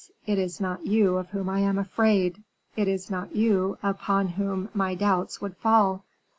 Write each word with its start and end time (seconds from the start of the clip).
it 0.25 0.39
is 0.39 0.59
not 0.59 0.83
you 0.83 1.17
of 1.17 1.29
whom 1.29 1.47
I 1.47 1.59
am 1.59 1.77
afraid, 1.77 2.41
it 2.75 2.87
is 2.87 3.11
not 3.11 3.35
you 3.35 3.77
upon 3.83 4.29
whom 4.29 4.69
my 4.73 4.95
doubts 4.95 5.39
would 5.41 5.55
fall." 5.57 6.05